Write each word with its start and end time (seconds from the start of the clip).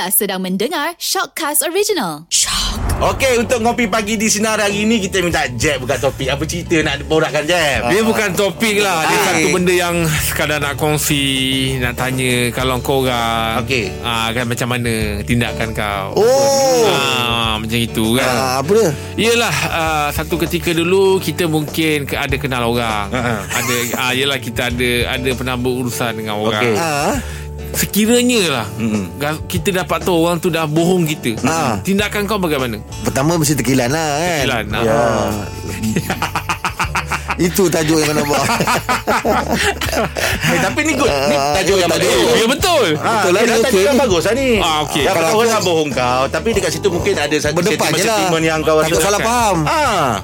Anda 0.00 0.16
sedang 0.16 0.40
mendengar 0.40 0.96
Shockcast 0.96 1.60
Original. 1.60 2.24
Okey, 3.02 3.36
untuk 3.36 3.60
ngopi 3.60 3.84
pagi 3.84 4.16
di 4.16 4.28
sinar 4.28 4.56
hari 4.56 4.84
ini 4.84 4.96
kita 4.98 5.20
minta 5.20 5.44
Jeb 5.50 5.84
buka 5.84 6.00
topik. 6.00 6.24
Apa 6.26 6.40
cerita 6.42 6.80
nak 6.80 7.04
borakkan 7.04 7.44
Jeb? 7.44 7.84
Dia 7.84 8.00
bukan 8.00 8.32
topik 8.32 8.76
lah 8.78 9.04
Dia 9.04 9.12
Ah. 9.14 9.24
satu 9.26 9.46
benda 9.50 9.72
yang 9.72 9.96
Sekadar 10.20 10.56
nak 10.58 10.76
kongsi 10.76 11.24
Nak 11.76 11.96
tanya 11.96 12.48
Kalau 12.50 12.76
kau 12.78 13.00
orang 13.02 13.60
Okey. 13.60 13.92
ah, 14.00 14.28
kan 14.30 14.44
Macam 14.46 14.68
mana 14.70 14.92
Tindakan 15.20 15.68
kau 15.70 16.04
Oh. 16.14 16.84
ah, 16.86 17.56
Macam 17.56 17.76
itu 17.78 18.04
kan 18.14 18.24
Ah, 18.26 18.52
apa 18.58 18.68
dia? 18.70 18.88
Yelah 19.18 19.56
uh, 19.70 20.08
Satu 20.10 20.36
ketika 20.38 20.68
dulu 20.70 21.16
Kita 21.18 21.44
mungkin 21.46 22.04
ke- 22.04 22.16
Ada 22.16 22.36
kenal 22.36 22.64
orang 22.66 23.08
Ha-ha. 23.10 23.36
Ada 23.50 23.74
ah, 23.96 24.12
Yelah 24.12 24.36
kita 24.36 24.68
ada 24.68 24.90
Ada 25.10 25.28
pernah 25.32 25.56
berurusan 25.56 26.12
dengan 26.14 26.36
orang 26.38 26.60
Okey. 26.62 26.74
Ah, 26.74 27.16
Sekiranya 27.72 28.40
lah 28.50 28.66
Mm-mm. 28.74 29.16
ga- 29.16 29.40
Kita 29.42 29.70
dapat 29.74 30.00
tahu 30.00 30.22
Orang 30.22 30.38
tu 30.38 30.48
dah 30.48 30.64
bohong 30.64 31.04
kita 31.04 31.38
Ah. 31.42 31.78
Tindakan 31.80 32.24
kau 32.24 32.36
bagaimana 32.36 32.82
pertama 33.00 33.34
mesti 33.34 33.54
tekilan 33.54 33.88
lah 33.88 34.08
kan. 34.16 34.38
Tekilan, 34.40 34.64
ah. 34.70 34.82
Ya. 34.82 35.00
Itu 37.40 37.66
tajuk 37.66 37.96
yang 37.96 38.10
kena 38.10 38.20
buat. 38.22 38.44
Eh, 40.44 40.60
tapi 40.60 40.80
ni 40.82 40.92
good. 40.92 41.08
Ni 41.08 41.32
Ah, 41.32 41.56
tajuk 41.56 41.72
ya, 41.74 41.78
yang 41.78 41.90
tajuk. 41.90 42.12
bagus. 42.12 42.36
Ya 42.36 42.46
betul 42.46 42.84
Ah, 42.94 43.08
Betul 43.16 43.32
lah, 43.32 43.40
dia 43.40 43.48
dia 43.48 43.56
tajuk 43.56 43.64
okey 43.72 43.80
yang 43.80 43.96
ni. 43.96 44.02
bagus 44.02 44.22
lah 44.22 44.34
ni. 44.34 44.48
Ah, 44.58 44.76
okey. 44.84 45.02
Dapat 45.02 45.16
Kalau 45.16 45.38
orang 45.38 45.50
nak 45.50 45.62
bohong 45.64 45.90
kau, 45.90 46.22
tapi 46.28 46.48
dekat 46.52 46.70
situ 46.70 46.88
mungkin 46.88 47.14
ada 47.14 47.36
satu 47.38 47.56
Berdepan 47.56 47.90
je 47.90 48.04
lah. 48.04 48.28
yang 48.42 48.60
kau 48.60 48.76
Takut 48.78 49.00
salah 49.00 49.20
faham. 49.20 49.58
Ah. 49.64 50.20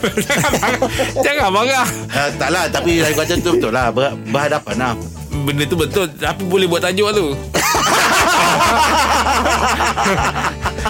Jangan 1.24 1.48
marah 1.50 1.86
Ah, 2.10 2.28
tak 2.30 2.48
lah 2.50 2.64
Tapi 2.66 2.98
saya 2.98 3.12
kata 3.14 3.36
tu 3.36 3.52
betul 3.54 3.68
lah 3.70 3.88
Ber, 3.88 4.12
Berhadapan 4.24 4.74
lah 4.76 4.92
Benda 5.30 5.64
tu 5.64 5.76
betul 5.76 6.10
Tapi 6.10 6.42
boleh 6.42 6.66
buat 6.66 6.80
tajuk 6.80 7.08
tu 7.10 7.26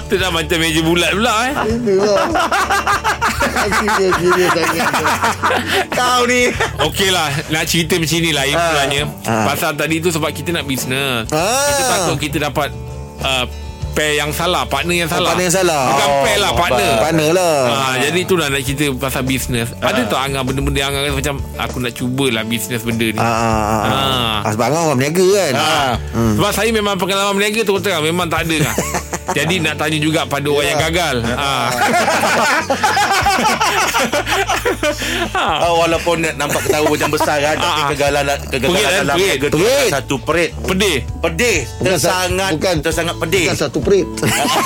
Tu 0.07 0.15
dah 0.17 0.31
macam 0.31 0.57
meja 0.57 0.81
bulat 0.81 1.11
pula 1.13 1.35
eh 1.45 1.53
Itu 1.69 1.93
lah. 1.97 2.27
Sangat. 4.51 4.81
Kau 5.91 6.23
ni 6.25 6.51
Okey 6.81 7.11
lah 7.11 7.29
Nak 7.49 7.65
cerita 7.65 7.95
macam 7.97 8.19
ni 8.19 8.31
lah 8.31 8.45
Ah. 8.45 8.51
Sebenarnya 8.51 9.03
Ah. 9.23 9.45
Pasal 9.47 9.73
tadi 9.75 9.97
tu 9.99 10.09
sebab 10.09 10.31
kita 10.31 10.51
nak 10.51 10.65
bisnes 10.65 11.29
Ah. 11.29 11.67
Kita 11.69 11.83
takut 11.87 12.17
kita 12.19 12.37
dapat 12.43 12.69
uh, 13.21 13.45
Pair 14.01 14.17
yang 14.17 14.33
salah 14.33 14.65
Partner 14.65 14.97
yang 14.97 15.11
salah 15.13 15.37
partner 15.37 15.45
yang 15.45 15.57
salah. 15.61 15.83
Bukan 15.93 16.09
Oh, 16.09 16.23
pair 16.25 16.39
lah 16.41 16.51
Partner. 16.57 16.93
Partner 17.05 17.29
lah. 17.37 17.57
Ah, 17.69 17.95
jadi 18.01 18.21
tu 18.25 18.35
lah 18.41 18.49
nak 18.49 18.65
cerita 18.65 18.89
pasal 18.97 19.29
bisnes. 19.29 19.69
Ah. 19.85 19.93
Ada 19.93 20.09
tak 20.09 20.21
Angah 20.25 20.41
benda-benda 20.41 20.79
yang 20.81 20.89
Angah 20.97 21.13
macam 21.13 21.37
aku 21.61 21.77
nak 21.85 21.93
cubalah 21.93 22.43
bisnes 22.49 22.81
benda 22.81 23.13
ni. 23.13 23.21
Ah. 23.21 24.41
ah. 24.41 24.49
Sebab 24.57 24.73
orang 24.73 24.85
orang 24.89 24.97
berniaga 24.97 25.27
kan. 25.37 25.53
ah. 25.53 25.93
Hmm. 26.17 26.35
Sebab 26.41 26.51
saya 26.57 26.71
memang 26.73 26.97
pengalaman 26.97 27.37
berniaga 27.37 27.61
tu 27.61 27.77
memang 28.01 28.27
tak 28.33 28.49
ada 28.49 28.57
kan. 28.65 28.75
Jadi 29.33 29.55
nak 29.59 29.75
tanya 29.77 29.99
juga 29.99 30.21
pada 30.25 30.49
orang 30.49 30.69
yang 30.69 30.81
gagal. 30.83 31.17
Ah. 31.31 31.69
Ah, 35.33 35.73
walaupun 35.73 36.25
nampak 36.35 36.65
ketawa 36.65 36.87
macam 36.89 37.11
besar 37.11 37.37
kan 37.39 37.55
Tapi 37.55 37.63
Ah, 37.63 37.77
ah. 37.77 37.89
kegagalan 37.89 38.25
Perit, 38.27 38.49
Kegagalan 38.51 38.81
kan? 38.81 39.03
dalam 39.05 39.17
Perit. 39.17 39.91
Satu 39.91 40.15
perit 40.19 40.51
Pedih. 40.57 40.97
Pedih 41.21 41.59
Tersangat 41.79 42.51
bukan. 42.55 42.75
Tersangat 42.81 43.15
pedih 43.19 43.45
Bukan 43.47 43.59
satu 43.59 43.79
perit. 43.81 44.07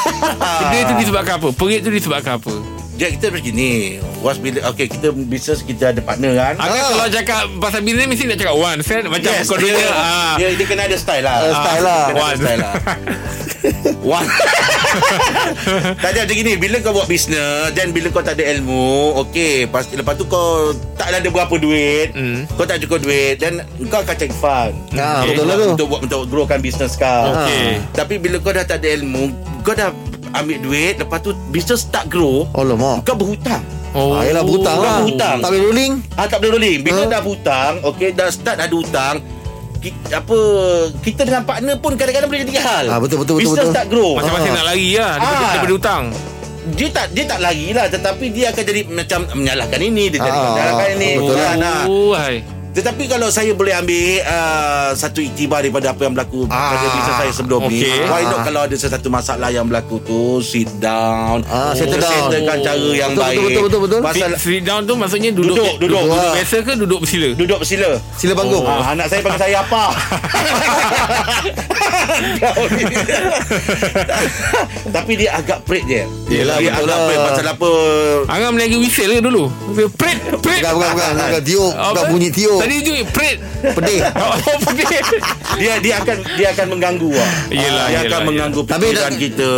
Pedih 0.61 0.81
tu 0.85 0.95
disebabkan 0.99 1.35
apa? 1.37 1.49
Perit 1.53 1.81
tu 1.81 1.91
disebabkan 1.91 2.39
apa? 2.39 2.53
Jadi 2.95 3.11
kita 3.13 3.27
begini 3.29 3.71
Was 4.19 4.37
bila 4.37 4.63
Okay 4.69 4.87
kita 4.87 5.11
bisnes 5.11 5.61
Kita 5.61 5.91
ada 5.91 5.99
partner 5.99 6.33
kan 6.33 6.55
Ah. 6.57 6.71
kalau 6.95 7.09
cakap 7.09 7.43
pasal 7.59 7.81
bisnes 7.81 8.07
mesti 8.07 8.25
nak 8.25 8.39
cakap 8.39 8.55
one 8.55 8.81
set 8.81 9.03
macam 9.05 9.29
Yes, 9.29 9.45
kau 9.45 9.57
dunia. 9.57 9.75
dia, 9.75 9.91
Ah. 9.91 10.35
dia, 10.37 10.49
dia 10.53 10.65
kena 10.65 10.83
ada 10.85 10.95
style 10.95 11.21
lah 11.21 11.37
Ah, 11.43 11.51
style 11.57 11.83
lah. 11.83 12.03
Kena 12.05 12.15
ada 12.15 12.23
One. 12.25 12.37
style 12.39 12.61
lah 12.61 12.75
One 14.15 14.29
Tadi 15.97 16.17
macam 16.19 16.37
gini 16.37 16.53
Bila 16.55 16.77
kau 16.79 16.93
buat 16.93 17.07
bisnes 17.07 17.73
Dan 17.73 17.91
bila 17.91 18.09
kau 18.09 18.21
tak 18.21 18.37
ada 18.37 18.45
ilmu 18.53 18.87
Okay 19.25 19.65
pasti, 19.67 19.97
Lepas 19.97 20.15
tu 20.15 20.25
kau 20.25 20.71
Tak 20.95 21.11
ada 21.11 21.27
berapa 21.27 21.55
duit 21.55 22.13
Hmm. 22.13 22.45
Kau 22.51 22.63
tak 22.63 22.79
cukup 22.79 23.01
duit 23.01 23.37
Dan 23.37 23.59
kau 23.89 23.99
akan 23.99 24.15
cari 24.15 24.31
fund 24.33 24.75
Ah, 24.95 25.25
Okay. 25.25 25.33
betul 25.33 25.45
lah 25.45 25.57
tu. 25.57 25.67
Untuk 25.73 25.87
buat 25.89 26.01
Untuk 26.03 26.21
growkan 26.29 26.61
bisnes 26.61 26.95
kau 26.95 27.33
Okey. 27.35 27.81
Tapi 27.91 28.15
bila 28.19 28.37
kau 28.39 28.53
dah 28.53 28.63
tak 28.63 28.79
ada 28.79 28.89
ilmu 28.95 29.33
Kau 29.61 29.73
dah 29.73 29.91
ambil 30.35 30.59
duit 30.61 30.95
Lepas 30.97 31.19
tu 31.21 31.31
Bisnes 31.49 31.87
tak 31.87 32.07
grow 32.07 32.45
Oh 32.51 32.63
lama. 32.63 33.01
Kau 33.01 33.15
berhutang 33.15 33.63
Oh. 33.95 34.11
Ah, 34.13 34.27
yelah 34.27 34.43
berhutang 34.43 34.75
lah. 34.77 34.99
berhutang. 34.99 35.39
Tak 35.39 35.49
boleh 35.49 35.63
rolling. 35.65 35.93
Ah 36.19 36.27
tak 36.27 36.43
boleh 36.43 36.51
rolling. 36.53 36.79
Bila 36.83 37.01
Ha? 37.01 37.15
dah 37.15 37.23
hutang, 37.23 37.73
okey 37.85 38.11
dah 38.11 38.27
start 38.27 38.59
ada 38.59 38.75
hutang, 38.75 39.23
kita, 39.77 40.19
apa 40.19 40.39
kita 40.99 41.23
dengan 41.23 41.43
partner 41.45 41.79
pun 41.79 41.95
kadang-kadang 41.95 42.27
boleh 42.27 42.43
jadi 42.43 42.59
hal. 42.59 42.85
Ah, 42.89 42.99
betul, 42.99 43.23
betul, 43.23 43.39
betul, 43.39 43.55
Business 43.55 43.71
betul. 43.71 43.79
tak 43.79 43.87
grow. 43.87 44.19
Masing-masing 44.19 44.51
Ah. 44.51 44.57
nak 44.57 44.67
lari 44.67 44.91
lah 44.93 45.13
daripada, 45.15 45.31
Ah. 45.39 45.51
daripada 45.53 45.73
hutang. 45.73 46.05
Dia 46.75 46.89
tak 46.91 47.07
dia 47.13 47.25
tak 47.25 47.39
lari 47.39 47.67
lah 47.71 47.87
tetapi 47.87 48.25
dia 48.31 48.45
akan 48.51 48.63
jadi 48.65 48.81
macam 48.91 49.21
menyalahkan 49.31 49.79
ini, 49.81 50.05
dia 50.09 50.19
jadi 50.19 50.35
Ah, 50.35 50.45
menyalahkan 50.51 50.89
ini. 50.91 51.11
betul 51.15 51.37
lah. 51.39 51.53
Nah, 51.55 51.81
Oh, 51.87 52.13
hai. 52.13 52.35
Tetapi 52.75 53.07
kalau 53.07 53.31
saya 53.31 53.51
boleh 53.51 53.71
ambil 53.73 53.95
uh, 54.21 54.91
satu 54.93 55.21
iktibar 55.21 55.63
daripada 55.63 55.91
apa 55.91 56.01
yang 56.01 56.13
berlaku 56.13 56.43
Ah, 56.47 56.75
pada 56.75 56.87
bisnes 56.91 57.15
saya 57.17 57.31
sebelum 57.33 57.61
ni. 57.65 57.79
okey. 57.79 58.03
Why 58.05 58.23
not 58.25 58.35
Ah. 58.35 58.45
kalau 58.45 58.61
ada 58.61 58.75
sesuatu 58.75 59.09
masalah 59.09 59.49
yang 59.49 59.65
berlaku 59.65 59.97
tu 60.01 60.21
sit 60.41 60.67
down. 60.77 61.47
Ah, 61.47 61.71
settle 61.71 61.97
down. 61.97 62.11
Settlekan 62.29 62.59
cara 62.61 62.75
yang 62.93 63.11
Betul, 63.11 63.23
baik. 63.23 63.37
betul, 63.39 63.47
betul, 63.47 63.63
betul, 63.63 63.81
betul. 63.81 64.01
Pasal 64.03 64.31
Sit, 64.37 64.63
down 64.63 64.83
tu 64.83 64.95
maksudnya 64.95 65.31
duduk 65.31 65.55
Duduk, 65.55 65.75
duduk. 65.79 66.03
duduk 66.03 66.19
Ah. 66.21 66.35
biasa 66.35 66.57
ke 66.61 66.73
duduk 66.77 66.99
bersila? 67.01 67.29
duduk 67.33 67.59
bersila. 67.59 67.91
Sila 68.15 68.33
panggung. 68.35 68.65
Ah, 68.65 68.91
anak 68.91 69.07
saya 69.07 69.21
panggil 69.23 69.41
saya 69.41 69.57
apa? 69.61 69.83
Ni. 72.75 72.85
Tapi 74.91 75.13
dia 75.15 75.31
agak 75.35 75.63
perit 75.63 75.85
je. 75.85 76.03
Yelah, 76.29 76.59
dia 76.59 76.71
betul 76.71 76.85
agak 76.85 76.91
lah. 76.91 77.07
perit 77.07 77.21
pasal 77.25 77.47
apa? 77.49 77.71
Angah 78.29 78.51
meniaga 78.51 78.77
whistle 78.77 79.13
ke 79.13 79.21
dulu? 79.21 79.45
Prit, 79.73 79.91
prit. 80.39 80.61
Bukan, 80.61 80.73
bukan, 80.75 81.11
bukan. 81.15 81.43
Tiup. 81.45 81.73
Bukan 81.73 82.05
bunyi 82.09 82.29
tiup. 82.31 82.59
Tadi 82.65 82.77
je 82.81 82.93
prit. 83.07 83.39
Pedih. 83.67 84.01
Oh, 84.15 84.37
pedih. 84.63 84.89
Dia 85.55 85.75
dia 85.79 85.95
akan 85.99 86.17
dia 86.35 86.49
akan 86.51 86.67
mengganggu 86.71 87.11
lah. 87.11 87.31
Yelah, 87.47 87.53
dia 87.53 87.65
yelah, 87.71 87.85
akan 87.93 88.03
yelah. 88.03 88.21
mengganggu 88.23 88.61
Tapi 88.65 88.85
pikiran 88.87 89.05
dah- 89.07 89.21
kita. 89.21 89.51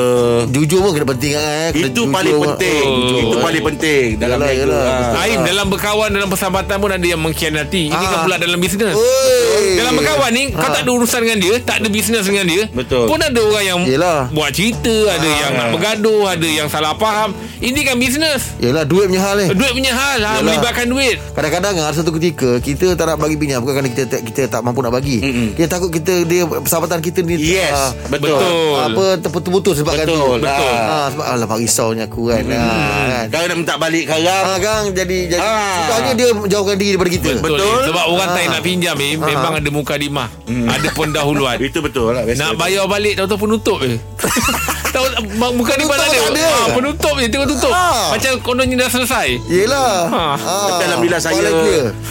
Jujur 0.48 0.78
pun 0.80 0.90
kena 0.92 1.06
penting 1.08 1.30
kan. 1.32 1.42
eh. 1.42 1.68
Kena 1.70 1.80
Itu 1.82 1.90
jujur 1.96 2.12
paling 2.12 2.34
pun. 2.34 2.44
penting. 2.48 2.84
Oh. 2.84 3.20
Itu 3.20 3.36
paling 3.40 3.62
penting 3.64 4.04
dalam 4.16 4.36
Yelah, 4.36 4.48
niaga. 4.48 4.62
yelah, 4.62 4.84
Ah. 5.12 5.22
Aim 5.22 5.40
dalam 5.42 5.66
berkawan 5.66 6.08
dalam 6.08 6.28
persahabatan 6.28 6.76
pun 6.76 6.90
ada 6.92 7.06
yang 7.06 7.18
mengkhianati. 7.18 7.82
Ini 7.88 7.96
Ah. 7.96 8.08
kan 8.08 8.18
pula 8.22 8.36
dalam 8.36 8.58
bisnes. 8.58 8.94
Oi. 8.94 9.66
Dalam 9.76 9.92
berkawan 9.94 10.30
ni 10.30 10.42
Kau 10.50 10.60
Ah. 10.60 10.72
tak 10.72 10.82
ada 10.82 10.90
urusan 10.92 11.20
dengan 11.20 11.38
dia 11.38 11.54
Tak 11.58 11.76
ada 11.78 11.88
bisnes 11.88 12.22
dengan 12.22 12.44
dia 12.44 12.62
Betul. 12.68 13.06
Pun 13.06 13.18
ada 13.18 13.40
orang 13.40 13.64
yang 13.64 13.80
Yelah. 13.84 14.28
Buat 14.28 14.50
cerita 14.52 14.92
Ada 15.08 15.24
Ah. 15.24 15.36
yang 15.38 15.52
nak 15.54 15.66
bergaduh 15.70 16.22
Ada 16.28 16.48
yang 16.48 16.66
salah 16.66 16.92
faham 16.94 17.30
Ini 17.58 17.80
kan 17.82 17.96
bisnes 17.96 18.52
Yelah 18.58 18.82
duit 18.82 19.06
punya 19.06 19.22
hal 19.22 19.36
eh. 19.38 19.48
Duit 19.50 19.72
punya 19.72 19.92
hal 19.92 20.18
ha. 20.20 20.32
Melibatkan 20.40 20.86
duit 20.86 21.16
Kadang-kadang 21.32 21.74
ada 21.78 21.94
satu 21.94 22.12
ketika 22.12 22.58
kita 22.58 22.95
tak 22.96 23.06
nak 23.06 23.16
bagi 23.16 23.36
pinjam 23.36 23.58
bukan 23.58 23.74
kerana 23.74 23.88
kita 23.88 24.04
tak, 24.06 24.20
kita 24.24 24.40
tak 24.48 24.60
mampu 24.60 24.80
nak 24.80 24.90
bagi. 24.90 25.18
Mm-mm. 25.18 25.48
Kita 25.52 25.66
takut 25.70 25.90
kita 25.90 26.14
dia 26.22 26.42
persahabatan 26.44 26.98
kita 26.98 27.20
ni 27.20 27.36
Yes, 27.38 27.70
ah, 27.70 27.90
betul. 28.08 28.34
Betul. 28.34 28.74
apa 28.78 29.04
terputus-putus 29.18 29.74
sebabkan 29.78 30.04
Betul, 30.04 30.18
tu. 30.18 30.42
betul. 30.42 30.74
Ah, 30.74 31.06
sebab 31.08 31.24
alamak 31.26 31.58
risaunya 31.58 32.04
aku 32.04 32.22
kan. 32.26 32.42
Ah, 32.48 32.56
kan. 32.56 33.24
Kalau 33.28 33.44
nak 33.46 33.56
minta 33.56 33.74
balik 33.76 34.04
sekarang 34.04 34.24
Ah, 34.26 34.58
kan 34.58 34.80
jadi 34.90 35.18
jadi 35.28 35.42
Ah. 35.42 35.76
sukanya 35.78 36.12
dia 36.12 36.26
jauhkan 36.48 36.74
diri 36.74 36.90
daripada 36.92 37.12
kita. 37.12 37.30
Betul. 37.38 37.80
Sebab 37.84 38.04
orang 38.08 38.28
tak 38.30 38.42
Ah. 38.42 38.50
nak 38.50 38.62
pinjam 38.62 38.96
eh, 38.96 39.12
Memang 39.14 39.52
ada 39.54 39.68
muka 39.68 39.94
dimah 39.94 40.28
Ada 40.46 40.88
pendahuluan 40.90 41.56
Itu 41.62 41.78
betul 41.78 42.10
lah 42.10 42.22
biasa. 42.22 42.38
Nak 42.38 42.52
bayar 42.56 42.86
balik 42.86 43.14
Tahu-tahu 43.14 43.40
penutup 43.42 43.78
je 43.80 43.98
Tahu 44.94 45.04
Muka 45.36 45.74
dimah 45.74 45.92
tak 45.94 46.08
ada, 46.08 46.18
Penutup 46.18 46.32
tak 46.32 46.32
ada. 46.32 46.46
Ah, 46.48 46.66
Penutup 46.72 47.14
je 47.16 47.26
Tengok 47.26 47.48
tutup 47.48 47.72
Ah. 47.72 48.08
Macam 48.08 48.32
kononnya 48.40 48.76
dah 48.78 48.88
selesai 48.88 49.28
Yelah. 49.46 49.92
Ha. 50.06 50.24
Tapi 50.38 50.82
Alhamdulillah 50.86 51.20
saya. 51.20 51.42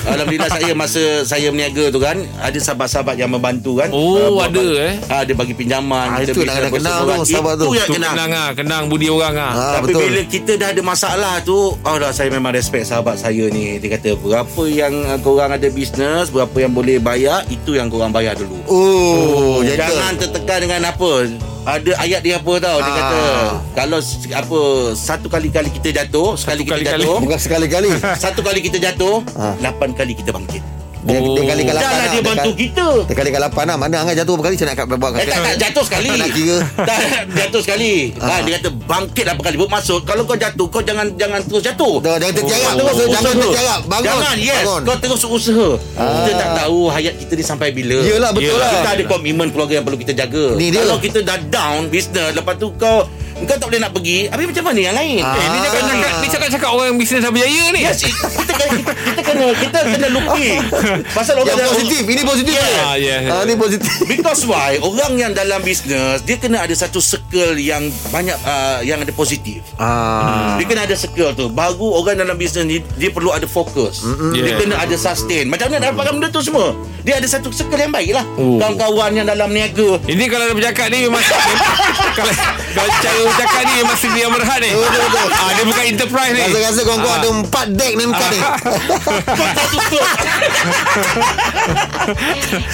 Alhamdulillah 0.06 0.50
saya 0.52 0.72
Masa 0.76 1.02
saya 1.24 1.48
berniaga 1.48 1.88
tu 1.88 1.98
kan 1.98 2.20
Ada 2.38 2.60
sahabat-sahabat 2.62 3.16
yang 3.16 3.32
membantu 3.32 3.80
kan 3.80 3.90
Oh, 3.90 4.36
buat- 4.36 4.52
ada, 4.52 4.66
eh? 4.86 4.94
ah, 5.08 5.24
Dia 5.24 5.32
bagi 5.34 5.56
pinjaman 5.56 6.06
Ah, 6.06 6.20
kita 6.20 6.32
itu 6.32 6.40
bisa 6.42 6.52
nak 6.54 6.70
kena 6.70 6.76
kenal 6.76 7.00
tu, 7.00 7.24
sahabat 7.26 7.54
tu. 7.56 7.64
Itu 7.64 7.74
yang 7.74 7.90
kenal 7.90 8.12
kenang 8.12 8.32
ah, 8.34 8.50
Kenang 8.52 8.84
budi 8.86 9.08
orang 9.08 9.36
ah. 9.36 9.52
Ah, 9.52 9.74
Tapi 9.80 9.90
betul. 9.90 10.02
bila 10.06 10.22
kita 10.26 10.52
dah 10.56 10.70
ada 10.70 10.82
masalah 10.82 11.36
tu 11.42 11.58
Oh 11.80 11.96
dah 11.96 12.12
saya 12.12 12.28
memang 12.28 12.52
respect 12.52 12.86
sahabat 12.86 13.16
saya 13.16 13.48
ni 13.48 13.80
Dia 13.80 13.96
kata 13.96 14.14
Berapa 14.16 14.64
yang 14.66 14.94
uh, 15.06 15.18
korang 15.18 15.50
ada 15.50 15.68
bisnes 15.68 16.28
Berapa 16.28 16.58
yang 16.58 16.72
boleh 16.72 17.00
bayar 17.00 17.48
Itu 17.48 17.74
yang 17.74 17.88
korang 17.88 18.12
bayar 18.12 18.36
dulu 18.36 18.60
Oh, 18.68 19.64
jadi 19.64 19.80
Jangan 19.80 20.14
tertekan 20.18 20.60
dengan 20.62 20.82
apa 20.86 21.12
ada 21.66 21.92
ayat 21.98 22.22
dia 22.22 22.38
apa 22.38 22.54
tau 22.58 22.78
Dia 22.78 22.86
Ah. 22.86 22.96
kata 22.96 23.22
Kalau 23.74 24.00
apa 24.32 24.60
Satu 24.94 25.28
kali-kali 25.28 25.70
kita 25.72 25.90
jatuh 25.96 26.34
Sekali 26.36 26.62
kita 26.62 26.78
kali-kali. 26.78 27.04
jatuh 27.04 27.18
bukan 27.20 27.40
sekali-kali. 27.40 27.90
Satu 28.24 28.40
kali 28.40 28.60
kita 28.62 28.78
jatuh 28.80 29.26
Ah. 29.34 29.58
Lapan 29.60 29.92
kali 29.92 30.14
kita 30.14 30.30
bangkit 30.30 30.62
Dia, 31.06 31.22
dia 31.22 31.44
kalikan 31.46 31.74
Dah 31.78 31.82
lapan 31.86 31.94
lah 31.94 32.08
dia 32.10 32.18
Dia 32.18 32.24
bantu 32.26 32.52
kita. 32.58 32.88
Dia 33.06 33.16
kalikan 33.16 33.42
lapan 33.46 33.64
lah 33.70 33.78
Mana 33.78 33.96
Angah 34.02 34.16
jatuh 34.18 34.34
berapa 34.34 34.46
kali 34.50 34.56
Saya 34.58 34.68
nak 34.74 34.76
kat 34.76 34.86
buat 34.90 35.12
Eh 35.14 35.26
tak 35.30 35.40
tak 35.46 35.56
jatuh 35.62 35.84
sekali. 35.86 36.10
Tak 36.10 36.18
nak 36.18 36.30
kira? 36.34 36.58
Tak 36.90 36.98
jatuh 37.30 37.62
sekali. 37.62 37.94
Ha. 38.18 38.42
Dia 38.42 38.52
kata 38.58 38.70
bangkit 38.74 39.24
berapa 39.30 39.42
kali 39.46 39.56
Bermaksud 39.62 40.00
Kalau 40.02 40.22
kau 40.26 40.38
jatuh 40.38 40.68
Kau 40.68 40.82
jangan 40.82 41.06
jangan 41.14 41.40
terus 41.46 41.62
jatuh. 41.62 41.94
Dah, 42.02 42.16
Jangan 42.18 42.34
tertiarap 42.42 42.74
Terus 42.74 42.96
Jangan 43.14 43.34
tertiarap 43.38 43.82
Bangun 43.86 44.06
Jangan 44.10 44.36
yes. 44.42 44.58
Bangun. 44.66 44.82
Kau 44.82 44.96
terus 44.98 45.22
usaha. 45.30 45.70
Kita 45.78 46.32
tak 46.34 46.50
tahu 46.66 46.80
Hayat 46.90 47.14
kita 47.22 47.34
ni 47.38 47.44
sampai 47.46 47.70
bila. 47.70 47.98
Yelah, 48.02 48.32
betul 48.34 48.58
lah. 48.58 48.72
Kita 48.74 48.90
ada 48.98 49.04
komitmen 49.06 49.48
keluarga 49.54 49.74
Yang 49.78 49.86
perlu 49.86 50.00
kita 50.02 50.14
jaga. 50.18 50.46
Ni 50.58 50.74
dia. 50.74 50.82
Kalau 50.82 50.98
kita 50.98 51.20
dah 51.22 51.38
down 51.54 51.94
Business 51.94 52.34
Lepas 52.34 52.58
tu 52.58 52.74
kau 52.82 53.06
Kau 53.46 53.56
tak 53.56 53.68
boleh 53.70 53.82
nak 53.84 53.94
pergi 53.94 54.26
Habis 54.34 54.46
macam 54.50 54.64
mana 54.74 54.80
yang 54.82 54.96
lain? 54.98 55.22
Ah. 55.22 55.38
Eh, 55.38 55.48
ni 55.54 55.58
cakap 55.62 55.82
cakap 56.66 56.74
orang 56.74 56.88
yang 56.88 56.98
bisnes 56.98 57.22
dah 57.22 57.30
berjaya 57.30 57.64
ni. 57.70 57.80
Yes 57.80 58.02
it- 58.02 58.18
kita, 58.18 58.54
kena- 58.58 58.82
kita 59.06 59.22
kena 59.22 59.46
Kita 59.54 59.78
kena 59.86 60.08
looking 60.10 60.58
Pasal 61.14 61.38
orang 61.38 61.54
Yang 61.54 61.70
positif 61.70 62.04
Ini 62.04 62.22
positif 62.24 62.54
Yeah. 62.56 62.82
Ah, 62.82 62.96
yeah. 62.96 63.20
Ah, 63.28 63.42
Ini 63.44 63.54
positif 63.56 63.92
Because 64.10 64.42
why 64.44 64.80
Orang 64.80 65.14
yang 65.16 65.32
dalam 65.32 65.60
bisnes 65.60 66.24
Dia 66.24 66.38
kena 66.38 66.64
ada 66.64 66.72
satu 66.72 66.98
circle 66.98 67.54
Yang 67.56 67.92
banyak 68.10 68.38
uh, 68.40 68.80
Yang 68.80 69.00
ada 69.04 69.14
positif 69.14 69.60
Ah, 69.76 70.56
Dia 70.56 70.66
kena 70.66 70.82
ada 70.84 70.96
circle 70.96 71.36
tu 71.36 71.46
Baru 71.48 71.94
orang 71.96 72.18
dalam 72.18 72.34
bisnes 72.34 72.64
ni 72.64 72.80
Dia 72.96 73.12
perlu 73.12 73.30
ada 73.30 73.46
fokus 73.46 74.02
Dia 74.32 74.42
Yeah. 74.46 74.58
kena 74.58 74.76
ada 74.78 74.96
sustain 74.96 75.46
Macam 75.46 75.68
mana 75.68 75.84
dapatkan 75.84 76.14
benda 76.16 76.30
tu 76.30 76.40
semua 76.40 76.74
Dia 77.02 77.20
ada 77.20 77.28
satu 77.28 77.52
circle 77.52 77.78
yang 77.78 77.92
baik 77.92 78.12
lah 78.12 78.26
Oh. 78.36 78.58
Kawan-kawan 78.58 79.12
yang 79.14 79.28
dalam 79.28 79.50
niaga 79.50 80.00
Ini 80.06 80.24
kalau 80.26 80.46
dah 80.46 80.56
bercakap 80.56 80.88
ni 80.90 81.04
memang 81.04 81.22
kalau 82.18 82.34
kalau 82.72 82.90
cara 83.00 83.20
bercakap 83.22 83.62
ni 83.64 83.74
memang 83.78 83.98
sendiri 83.98 84.22
yang 84.22 84.34
berhad 84.34 84.60
ni. 84.60 84.72
Betul, 84.72 85.00
betul. 85.06 85.30
Ah 85.32 85.50
dia 85.52 85.64
bukan 85.64 85.84
enterprise 85.88 86.32
ni. 86.32 86.42
Rasa-rasa 86.56 86.82
korang 86.82 87.04
Ah. 87.06 87.18
ada 87.18 87.28
empat 87.30 87.68
deck 87.70 87.94
ni 87.94 88.04
empat 88.10 88.30
ni 88.32 88.40
Kau 89.26 89.48
tak 89.52 89.66
tutup 89.70 90.06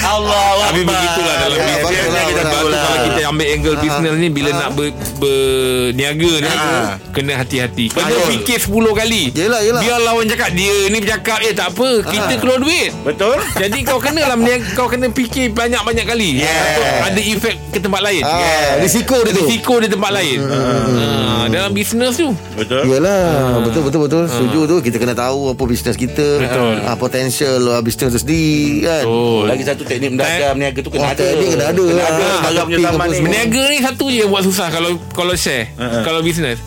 Allah 0.02 0.68
Tapi 0.68 0.82
begitulah 0.84 1.36
dalam 1.38 1.58
Ya, 1.62 1.66
bisnes 1.78 2.08
lah, 2.10 2.24
kita 2.26 2.44
baru 2.44 2.68
lah. 2.68 2.82
kalau 2.82 2.98
kita 3.06 3.22
ambil 3.30 3.48
angle 3.48 3.76
bisnes 3.78 4.16
ni 4.18 4.28
bila 4.28 4.50
nak 4.52 4.70
ber, 4.74 4.88
berniaga 5.16 6.32
ni 6.34 6.50
Ah. 6.52 6.98
kena 7.12 7.34
hati-hati. 7.36 7.86
Kena 7.90 8.08
Betul. 8.08 8.28
fikir 8.34 8.58
10 8.60 8.92
kali. 8.94 9.24
Yelah, 9.32 9.62
yelah. 9.62 9.82
Biar 9.82 10.00
lawan 10.02 10.26
cakap 10.26 10.50
dia 10.52 10.90
ni 10.90 10.98
bercakap 11.00 11.40
eh 11.42 11.54
tak 11.54 11.72
apa 11.72 11.90
kita 12.04 12.34
keluar 12.38 12.58
duit. 12.58 12.90
Betul 13.04 13.38
Jadi 13.56 13.78
kau 13.84 14.00
kena 14.00 14.26
lah 14.26 14.38
kau 14.74 14.88
kena 14.88 15.08
fikir 15.10 15.52
banyak-banyak 15.52 16.06
kali. 16.06 16.42
Yeah. 16.42 17.08
Ada 17.08 17.22
efek 17.22 17.56
ke 17.72 17.80
tempat 17.80 18.02
lain. 18.02 18.24
Ah, 18.24 18.82
Risiko 18.82 19.16
dia 19.22 19.32
tu 19.32 19.46
Risiko 19.46 19.74
di 19.78 19.88
tempat 19.88 20.12
lain. 20.12 20.40
Ah, 20.44 21.46
dalam 21.48 21.72
bisnes 21.72 22.16
tu. 22.16 22.34
Betul 22.54 22.84
Yelah 22.86 23.58
Betul 23.62 23.82
betul 23.84 24.00
betul 24.04 24.24
Setuju 24.28 24.60
tu 24.68 24.78
Kita 24.82 24.98
kena 24.98 25.16
tahu 25.16 25.50
Apa 25.50 25.64
bisnes 25.64 25.96
kita 25.96 26.28
Betul. 26.38 26.74
Potential 26.96 27.62
ah, 27.70 27.82
Bisnes 27.82 28.12
tu 28.12 28.20
sendiri 28.20 28.81
kan 28.82 29.04
Oh. 29.04 29.46
Lagi 29.46 29.62
satu 29.62 29.82
teknik 29.82 30.10
mendagang 30.12 30.54
Meniaga 30.54 30.80
tu 30.80 30.90
kena 30.90 31.02
Oh, 31.02 31.08
ada 31.08 31.22
teknik 31.22 31.48
kena 31.52 31.66
ada. 31.68 31.84
Kena 31.84 32.04
ada 32.04 32.24
Ah, 32.24 32.40
punya 32.42 32.52
marketing 32.58 32.84
zaman 32.84 33.06
ni 33.06 33.14
semua. 33.14 33.26
Berniaga 33.28 33.62
ni 33.64 33.78
satu 33.80 34.04
je 34.08 34.18
yang 34.18 34.30
buat 34.30 34.44
susah 34.44 34.68
kalau 34.68 34.90
kalau 35.12 35.34
share. 35.34 35.70
Uh-uh. 35.74 36.02
Kalau 36.02 36.20
bisnes. 36.20 36.60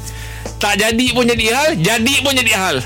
Tak 0.57 0.75
jadi 0.77 1.07
pun 1.11 1.25
jadi 1.25 1.47
hal, 1.51 1.71
jadi 1.77 2.15
pun 2.21 2.33
jadi 2.33 2.55
hal. 2.55 2.77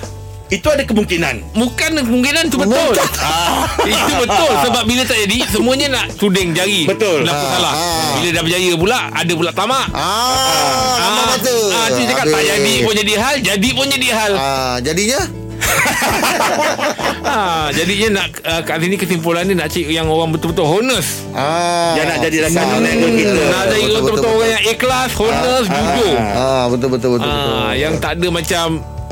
Itu 0.49 0.65
ada 0.67 0.81
kemungkinan 0.81 1.53
Bukan 1.53 1.91
kemungkinan 2.01 2.49
tu 2.49 2.57
betul. 2.57 2.97
Ah, 3.21 3.69
itu 3.79 4.13
betul 4.19 4.53
sebab 4.63 4.83
bila 4.83 5.05
tak 5.05 5.21
jadi 5.21 5.45
semuanya 5.47 5.87
nak 5.91 6.07
tuding 6.17 6.51
jari. 6.51 6.89
Betul. 6.89 7.23
Berlaku 7.23 7.37
Ah, 7.39 7.53
salah. 7.53 7.73
ah. 7.73 8.11
Bila 8.17 8.29
dah 8.33 8.43
berjaya 8.43 8.73
pula 8.75 8.99
ada 9.13 9.33
pula 9.35 9.51
tamak. 9.53 9.87
Ah, 9.93 10.97
Lama 10.99 11.23
mata 11.29 11.53
Ah, 11.71 11.87
tu 11.93 12.01
cakap 12.03 12.25
tak 12.25 12.35
Habis. 12.35 12.49
jadi 12.51 12.75
pun 12.81 12.95
jadi 12.97 13.15
hal, 13.15 13.37
jadi 13.45 13.69
pun 13.71 13.87
jadi 13.87 14.09
hal. 14.11 14.33
ah, 14.35 14.77
Jadinya 14.81 15.21
Ah, 15.21 15.27
jadinya 17.75 18.09
nak 18.15 18.27
uh, 18.43 18.61
kat 18.63 18.77
sini 18.79 18.95
kesimpulan 18.97 19.43
ni 19.45 19.53
nak 19.53 19.69
cik 19.69 19.87
yang 19.87 20.07
orang 20.07 20.31
betul-betul 20.31 20.65
honest. 20.65 21.27
ah, 21.33 21.95
Yang 21.95 22.07
nak 22.07 22.19
jadi 22.25 22.37
rakan 22.43 22.57
Hmm. 22.59 23.13
kita. 23.13 23.43
Nak 23.45 23.65
jadi 23.65 23.79
betul, 23.79 23.89
betul-betul 23.89 24.15
betul, 24.15 24.33
orang 24.33 24.51
yang 24.51 24.65
ikhlas, 24.67 25.11
honest, 25.15 25.67
jujur. 25.69 26.17
Ah, 26.17 26.65
betul 26.67 26.89
betul 26.91 27.09
betul. 27.15 27.29
betul. 27.29 27.55
Ah, 27.55 27.73
yang 27.75 27.93
tak 27.99 28.13
ada 28.17 28.29
macam 28.29 28.67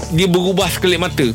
dia 0.09 0.27
berubah 0.27 0.69
sekelip 0.69 0.99
mata. 0.99 1.27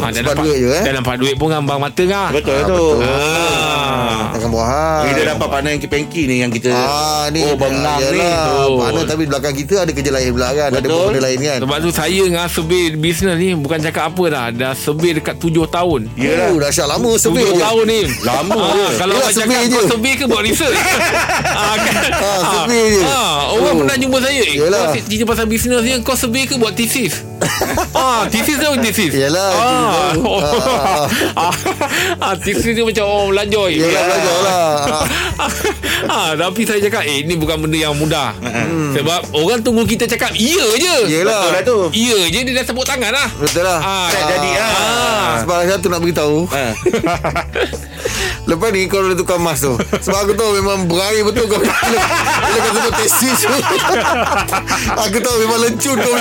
Ah, 0.00 0.10
dah 0.10 0.18
Sebab 0.18 0.32
dapat, 0.32 0.44
duit 0.44 0.58
je, 0.58 0.68
eh? 0.70 0.82
Dah 0.82 0.92
nampak 0.92 1.14
duit 1.16 1.34
pun 1.34 1.46
ngambang 1.48 1.78
mata 1.78 2.02
kan. 2.02 2.30
Betul 2.30 2.52
Ah, 2.52 2.62
tu 2.62 2.74
betul. 2.74 2.96
Ah. 3.00 4.20
Takkan 4.30 4.48
buah 4.48 4.66
hal. 4.66 5.00
Bila 5.04 5.20
dapat 5.28 5.48
partner 5.48 5.70
yang 5.70 5.82
kepengki 5.82 6.22
ni 6.24 6.36
Yang 6.38 6.52
kita 6.56 6.70
Ah, 6.70 7.26
ni 7.28 7.42
Oh 7.42 7.54
bengang 7.54 7.98
ni 8.08 8.22
Oh. 8.22 8.78
Mana 8.80 9.02
tapi 9.02 9.24
belakang 9.24 9.52
kita 9.52 9.82
ada 9.82 9.90
kerja 9.90 10.10
lain 10.10 10.30
pula 10.30 10.48
kan. 10.50 10.70
Ada 10.70 10.78
Betul. 10.80 11.06
benda 11.08 11.20
lain 11.20 11.38
kan. 11.40 11.58
Sebab 11.60 11.76
tu 11.78 11.90
saya 11.90 12.20
dengan 12.20 12.46
Sebir 12.46 12.90
bisnes 12.96 13.36
ni 13.36 13.48
bukan 13.52 13.78
cakap 13.80 14.04
apa 14.08 14.24
dah. 14.26 14.46
Dah 14.50 14.72
Sebir 14.72 15.12
dekat 15.16 15.36
7 15.36 15.50
tahun. 15.66 16.00
Yelah. 16.14 16.50
Oh, 16.50 16.58
dahsyat 16.58 16.86
lama 16.86 17.10
7 17.12 17.20
survey 17.20 17.44
je. 17.44 17.58
tahun 17.58 17.84
ni 17.86 18.00
Lama 18.22 18.54
ah, 18.54 18.70
je. 18.70 18.86
Kalau 18.96 19.12
orang 19.12 19.26
cakap 19.28 19.38
survey 19.40 19.58
kau 19.60 19.70
je. 19.72 19.88
Sebir 19.90 20.14
ke 20.14 20.24
buat 20.26 20.42
research 20.42 20.78
ah, 21.62 21.74
kan? 21.76 22.10
Ah, 22.12 22.40
survey 22.44 22.84
je. 22.88 23.02
ah, 23.02 23.38
Orang 23.50 23.68
Oh. 23.70 23.78
pernah 23.80 23.96
jumpa 23.96 24.18
saya 24.18 24.40
eh. 24.40 24.56
Kau 24.60 24.86
cerita 24.96 25.24
pasal 25.24 25.46
bisnes 25.46 25.80
ni 25.80 25.92
Kau 26.00 26.14
Sebir 26.14 26.44
ke 26.44 26.54
buat 26.56 26.72
thesis 26.72 27.22
ah, 28.00 28.22
Thesis 28.32 28.56
tu 28.56 28.66
thesis 28.80 29.12
Yelah, 29.12 29.50
ah, 29.52 30.10
oh, 30.16 30.40
Ah, 30.40 31.04
ah, 31.36 31.54
ah, 32.24 32.34
Thesis 32.40 32.72
tu 32.72 32.82
macam 32.88 33.04
orang 33.04 33.28
melanjoy 33.36 33.70
Yelah, 33.76 34.02
belajar 34.08 34.36
lah. 34.40 34.68
ah, 36.16 36.30
Tapi 36.34 36.60
saya 36.64 36.80
cakap 36.80 37.02
Eh 37.04 37.22
ni 37.28 37.36
bukan 37.36 37.60
benda 37.60 37.76
yang 37.76 37.94
mudah. 37.96 38.32
Sebab 38.96 39.36
orang 39.36 39.60
tunggu 39.60 39.84
kita 39.84 40.08
cakap 40.08 40.32
Ya 40.34 40.64
je. 40.80 40.96
Yelah. 41.20 41.44
Betul 41.44 41.52
lah 41.52 41.62
tu. 41.62 41.78
Ya 41.92 42.18
je 42.32 42.40
dia 42.48 42.54
dah 42.56 42.64
tepuk 42.64 42.84
tangan 42.88 43.12
lah. 43.12 43.28
Betul 43.36 43.64
lah. 43.68 43.78
Ah, 43.78 44.08
Tak 44.08 44.22
jadi 44.24 44.50
lah. 44.56 44.70
Ah. 44.72 45.32
Sebab 45.44 45.56
satu 45.68 45.86
nak 45.92 46.00
beritahu. 46.00 46.48
Ha. 46.50 46.64
Lepas 48.50 48.68
ni 48.74 48.90
kau 48.90 48.98
boleh 49.04 49.14
tukar 49.14 49.38
mas 49.38 49.62
tu. 49.62 49.76
Sebab 49.78 50.26
aku 50.26 50.32
tahu 50.34 50.58
memang 50.58 50.88
berair 50.90 51.22
betul 51.22 51.46
kau. 51.46 51.60
Bila, 51.60 52.02
bila 52.42 52.58
kau 52.58 52.72
sebut 52.74 52.92
tesis 52.98 53.38
tu. 53.46 53.52
Aku 55.06 55.18
tahu 55.22 55.36
memang 55.46 55.58
lencun 55.62 55.96
kau 56.00 56.14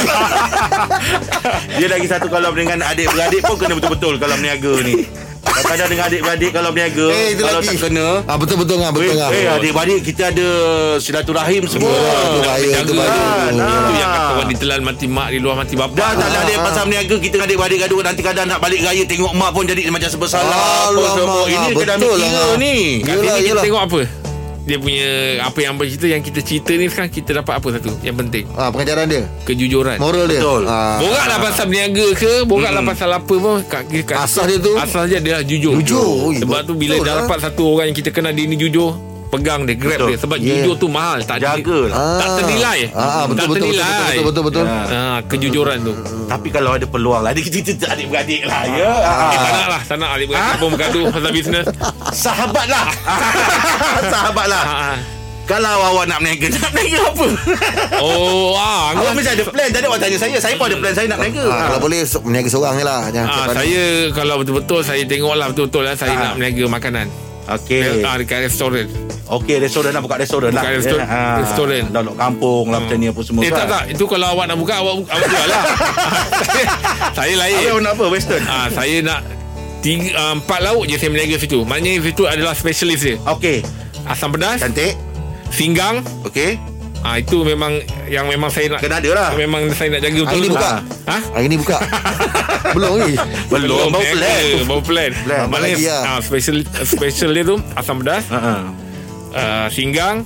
Dia 1.71 1.87
lagi 1.87 2.05
satu 2.05 2.27
Kalau 2.27 2.49
dengan 2.51 2.81
adik-beradik 2.81 3.41
pun 3.41 3.55
Kena 3.55 3.73
betul-betul 3.73 4.13
Kalau 4.15 4.35
meniaga 4.35 4.73
ni. 4.81 5.05
Kadang-kadang 5.39 5.87
dengan 5.89 6.05
adik-beradik 6.05 6.51
Kalau 6.51 6.69
berniaga 6.69 7.05
Eh 7.09 7.27
itu 7.31 7.41
Kalau 7.41 7.59
lagi. 7.59 7.67
tak 7.69 7.81
kena. 7.83 8.07
Ah, 8.23 8.37
Betul-betul 8.37 8.77
kan 8.77 8.89
Betul 8.91 9.05
Eh, 9.05 9.15
kan 9.15 9.29
eh 9.31 9.47
adik-beradik 9.51 9.99
kita 10.03 10.23
ada 10.27 10.47
silaturahim 10.97 11.63
semua. 11.65 11.89
Ah, 11.89 12.23
Itu 12.23 12.39
bahaya 12.39 12.69
Itu 12.75 12.93
bahaya 12.93 13.23
Itu 13.51 13.93
yang 13.93 14.09
kata 14.09 14.29
orang 14.31 14.49
ditelan 14.49 14.81
mati 14.81 15.05
mak 15.05 15.27
Di 15.29 15.37
luar 15.37 15.55
mati 15.55 15.73
bapa 15.75 15.93
Dah 15.93 16.11
tak 16.13 16.27
ada 16.27 16.37
adik 16.43 16.57
pasal 16.59 16.83
meniaga 16.85 17.15
Kita 17.17 17.33
dengan 17.35 17.47
adik-beradik 17.47 17.77
gaduh 17.81 17.99
Nanti 18.01 18.21
kadang 18.21 18.45
nak 18.45 18.59
balik 18.59 18.79
raya 18.81 19.03
Tengok 19.03 19.33
mak 19.33 19.49
pun 19.51 19.63
jadi 19.65 19.81
macam 19.89 20.09
sebersalah 20.09 20.49
apa 20.49 20.95
Alamak. 20.95 21.45
Ini 21.45 21.67
betul 21.67 21.79
kena 21.79 21.93
ambil 21.95 22.13
kira 22.15 22.29
lah. 22.29 22.53
ni. 22.55 22.75
Kat 23.01 23.15
sini 23.19 23.39
kita 23.43 23.61
tengok 23.61 23.83
apa 23.83 23.99
Dia 24.69 24.77
punya 24.77 25.09
Apa 25.41 25.65
yang 25.65 25.73
bercerita 25.81 26.05
Yang 26.05 26.29
kita 26.29 26.39
cerita 26.45 26.71
ni 26.77 26.85
sekarang 26.85 27.09
Kita 27.09 27.29
dapat 27.41 27.53
apa 27.57 27.67
satu 27.73 27.89
Yang 28.05 28.15
penting 28.21 28.43
ah, 28.53 28.69
Pengajaran 28.69 29.05
dia 29.09 29.25
Kejujuran 29.41 29.97
Moral 29.97 30.29
dia 30.29 30.41
Betul. 30.45 30.63
ah. 30.69 31.01
Borak 31.01 31.25
lah 31.25 31.37
pasal 31.41 31.65
berniaga 31.65 32.07
ke 32.13 32.31
Borak 32.45 32.69
lah 32.69 32.83
pasal 32.85 33.09
apa 33.09 33.33
pun 33.33 33.57
kat, 33.65 33.83
kat, 34.05 34.17
Asas 34.21 34.45
dia 34.45 34.61
tu? 34.61 34.77
Asas 34.77 35.09
dia 35.09 35.17
adalah 35.17 35.41
jujur 35.41 35.73
Jujur. 35.81 36.37
Sebab 36.37 36.59
tu 36.69 36.77
bila 36.77 37.01
betul 37.01 37.05
dah 37.09 37.13
lah. 37.17 37.21
dapat 37.25 37.37
satu 37.41 37.63
orang 37.73 37.89
Yang 37.89 37.97
kita 38.05 38.09
kenal 38.13 38.29
dia 38.29 38.45
ni 38.45 38.61
jujur 38.61 39.08
Pegang 39.29 39.61
dia 39.63 39.73
Grab 39.73 39.95
Betul. 39.95 40.09
dia. 40.09 40.17
Sebab 40.17 40.37
Yeah. 40.39 40.47
jujur 40.59 40.75
tu 40.75 40.87
mahal 40.87 41.21
Tak 41.21 41.37
Jaga 41.37 41.79
lah 41.85 41.97
Tak 42.17 42.27
ternilai. 42.35 42.79
Ah, 42.89 42.97
ah, 42.97 43.23
betul, 43.23 43.37
Tak 43.37 43.47
betul, 43.47 43.67
betul, 43.67 43.77
betul, 43.77 44.23
betul, 44.25 44.43
betul, 44.43 44.43
betul. 44.43 44.65
Ah, 44.89 45.19
Kejujuran 45.23 45.77
tu. 45.79 45.93
Tapi 46.25 46.47
kalau 46.47 46.71
ada 46.73 46.85
peluang 46.85 47.21
lah 47.21 47.31
Dia 47.37 47.45
cerita 47.45 47.85
adik-beradik 47.89 48.41
lah 48.43 48.61
ya. 48.65 48.89
Eh, 48.89 49.37
tak 49.37 49.51
nak 49.53 49.67
lah 49.69 49.81
Tak 49.83 49.97
nak 49.97 50.09
adik 50.11 50.27
beradik 50.27 50.57
pun 50.57 50.69
bergaduh 50.71 51.05
Pasal 51.09 51.31
bisnes 51.31 51.65
Sahabat 52.25 52.65
lah. 52.67 52.85
Sahabat 54.13 54.45
lah. 54.47 54.63
Ah, 54.63 54.81
ah. 54.91 54.97
Kalau 55.45 55.65
awak 55.83 56.05
nak 56.05 56.21
meniaga 56.21 56.45
Nak 56.51 56.69
meniaga 56.71 56.99
apa? 57.07 57.27
Oh 57.99 58.53
ah, 58.53 58.93
Awak 58.93 59.13
mesti 59.13 59.29
ada 59.31 59.43
plan. 59.43 59.65
Tadi 59.67 59.81
awak 59.83 59.97
tanya 59.99 60.17
saya 60.17 60.37
Saya 60.37 60.53
pun 60.53 60.65
ada 60.65 60.77
plan 60.77 60.93
Saya 60.93 61.05
nak 61.05 61.17
meniaga 61.19 61.41
Ah, 61.43 61.61
kalau 61.67 61.79
boleh 61.81 62.01
Meniaga 62.21 62.49
seorang 62.49 62.73
je 62.75 62.83
lah. 62.83 63.01
Jangan 63.09 63.29
Ah, 63.29 63.45
saya 63.51 63.83
kalau 64.09 64.35
betul-betul 64.37 64.81
saya 64.81 65.01
tengok 65.03 65.33
lah 65.33 65.49
betul-betul 65.49 65.81
lah 65.83 65.93
saya 65.93 66.13
Ah. 66.13 66.21
nak 66.23 66.33
meniaga 66.35 66.65
makanan. 66.67 67.07
Okey. 67.49 68.01
Ah, 68.01 68.15
dekat 68.15 68.45
restoran. 68.45 68.85
Okey 69.29 69.57
restoran 69.57 69.89
nak 69.91 70.01
buka 70.01 70.17
restoran 70.17 70.49
lah. 70.49 70.61
Buka 70.61 70.73
restoran. 70.75 71.05
Ah, 71.05 71.37
Restoran. 71.39 71.83
Dalam 71.89 72.13
kampung 72.13 72.65
lah 72.67 72.81
Macam 72.81 72.97
ni 72.97 73.07
apa 73.07 73.21
semua 73.21 73.41
Eh 73.41 73.49
tak 73.49 73.65
kan. 73.65 73.69
tak. 73.71 73.83
Itu 73.93 74.03
kalau 74.05 74.27
awak 74.31 74.45
nak 74.45 74.57
buka 74.57 74.73
Awak, 74.75 74.93
awak 75.05 75.27
jual 75.27 75.47
lah. 75.47 75.63
Saya, 77.17 77.33
lain. 77.35 77.55
Awak 77.67 77.81
nak 77.81 77.93
apa 77.93 78.05
Western? 78.07 78.43
Ah, 78.45 78.67
Saya 78.69 78.97
nak 79.01 79.19
tiga, 79.79 80.09
uh, 80.13 80.33
Empat 80.35 80.59
lauk 80.61 80.83
je 80.85 80.95
saya 80.95 81.09
meniaga 81.09 81.37
situ. 81.37 81.61
Maknanya 81.61 82.01
situ 82.01 82.23
adalah 82.25 82.53
specialist 82.53 83.03
dia. 83.03 83.15
Okey. 83.27 83.61
Asam 84.05 84.29
pedas. 84.29 84.61
Cantik. 84.61 84.97
Singgang. 85.49 86.01
Okey 86.23 86.57
ah, 87.01 87.15
Itu 87.15 87.41
memang 87.41 87.77
Yang 88.05 88.25
memang 88.27 88.49
saya 88.49 88.65
nak 88.69 88.79
Kena 88.79 88.97
ada 88.97 89.09
lah. 89.11 89.29
Memang 89.33 89.69
saya 89.71 89.93
nak 89.93 90.01
jaga 90.01 90.19
betul 90.19 90.29
Hari 90.29 90.41
ni 90.41 90.49
buka? 90.49 90.71
Ha? 91.05 91.17
Hari 91.31 91.47
ni 91.51 91.57
buka? 91.57 91.77
Belum 92.71 92.91
lagi 92.95 93.15
Belum 93.47 93.77
Baru 93.87 93.89
meniaga, 93.95 94.15
plan. 94.15 94.43
Baru 94.65 94.81
plan, 94.81 95.11
Plan. 95.23 95.45
Maknanya 95.47 95.75
Lagi 95.75 95.85
lah. 95.85 96.01
ah, 96.07 96.19
special, 96.19 96.57
special 96.81 97.29
dia 97.31 97.43
tu 97.43 97.55
Asam 97.73 97.95
pedas. 97.99 98.25
Ha, 98.29 98.37
ha. 98.37 98.53
uh, 99.31 99.67
Singgang 99.69 100.21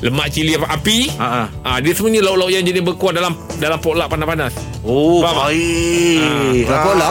lemak 0.00 0.26
cili 0.28 0.54
apa 0.54 0.66
api. 0.72 0.98
Ha, 1.14 1.26
ha. 1.26 1.42
Ah, 1.60 1.78
dia 1.78 1.92
sebenarnya 1.92 2.22
lauk-lauk 2.22 2.50
yang 2.50 2.62
jadi 2.62 2.80
berkuah 2.80 3.12
dalam 3.12 3.32
dalam 3.56 3.78
potlak 3.78 4.06
panas-panas. 4.06 4.52
Oh, 4.80 5.20
Faham 5.20 5.46
baik. 5.46 6.20
Ah. 6.64 6.70
Lapor 6.70 6.94
lah. 6.94 7.10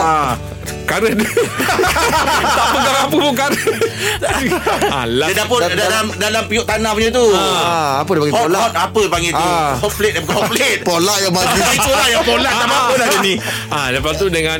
Karen. 0.86 1.18
tak 2.56 2.66
pegang 2.70 2.96
apa 3.00 3.16
pun 3.16 3.34
karen. 3.34 3.58
ah, 4.94 5.04
Dia 5.04 5.18
last, 5.18 5.34
dapur 5.34 5.58
Dan- 5.58 5.74
dalam 5.74 6.04
dalam 6.14 6.42
piuk 6.46 6.62
tanah 6.62 6.90
punya 6.94 7.10
tu. 7.10 7.26
Ah, 7.34 8.00
apa 8.00 8.10
dia 8.10 8.20
panggil 8.22 8.34
Hot, 8.34 8.44
polak? 8.46 8.60
hot 8.62 8.74
apa 8.78 9.00
panggil 9.10 9.32
tu? 9.34 9.42
Ah. 9.42 9.72
Hot 9.76 9.92
plate 9.92 10.16
bukan 10.22 10.34
hot 10.36 10.46
plate. 10.48 10.80
Polak 10.86 11.18
yang 11.18 11.32
maju. 11.34 11.58
Itulah 11.76 12.06
yang 12.06 12.22
polak 12.22 12.52
tak 12.52 12.68
apa 12.70 12.92
lah 12.94 13.06
dia 13.08 13.18
ni. 13.20 13.34
ah, 13.68 13.86
lepas 13.90 14.14
tu 14.14 14.26
dengan 14.30 14.58